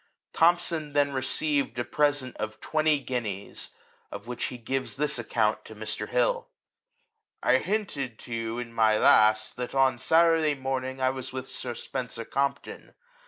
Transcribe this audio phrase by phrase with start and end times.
[0.33, 3.69] Thomson then received a present of twenty guineas,
[4.11, 6.09] of which he gives this account to Mr.
[6.09, 6.49] Hill:"
[7.43, 11.75] I HINTED to you in my last, that on" Saturday morning I was with Sir
[11.75, 12.95] Spencer Compton.